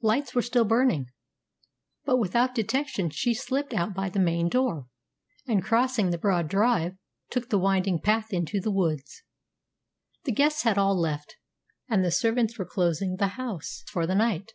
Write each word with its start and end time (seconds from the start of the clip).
Lights 0.00 0.34
were 0.34 0.40
still 0.40 0.64
burning; 0.64 1.10
but 2.06 2.16
without 2.16 2.54
detection 2.54 3.10
she 3.10 3.34
slipped 3.34 3.74
out 3.74 3.92
by 3.92 4.08
the 4.08 4.18
main 4.18 4.48
door, 4.48 4.86
and, 5.46 5.62
crossing 5.62 6.08
the 6.08 6.16
broad 6.16 6.48
drive, 6.48 6.96
took 7.28 7.50
the 7.50 7.58
winding 7.58 8.00
path 8.00 8.32
into 8.32 8.62
the 8.62 8.70
woods. 8.72 9.24
The 10.24 10.32
guests 10.32 10.62
had 10.62 10.78
all 10.78 10.98
left, 10.98 11.36
and 11.86 12.02
the 12.02 12.10
servants 12.10 12.56
were 12.58 12.64
closing 12.64 13.16
the 13.16 13.36
house 13.36 13.84
for 13.90 14.06
the 14.06 14.14
night. 14.14 14.54